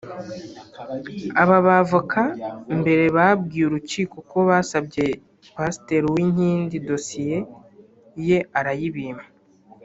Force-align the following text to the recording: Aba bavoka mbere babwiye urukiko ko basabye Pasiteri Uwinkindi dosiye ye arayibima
Aba 1.41 1.57
bavoka 1.67 2.21
mbere 2.79 3.03
babwiye 3.17 3.65
urukiko 3.67 4.15
ko 4.29 4.37
basabye 4.49 5.05
Pasiteri 5.55 6.05
Uwinkindi 6.07 6.75
dosiye 6.89 7.37
ye 8.27 8.39
arayibima 8.59 9.23